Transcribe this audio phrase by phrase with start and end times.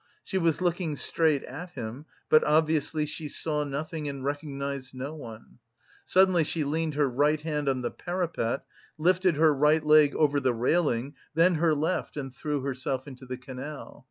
[0.23, 5.59] She was looking straight at him, but obviously she saw nothing and recognised no one.
[6.05, 8.65] Suddenly she leaned her right hand on the parapet,
[8.97, 13.37] lifted her right leg over the railing, then her left and threw herself into the
[13.37, 13.99] canal.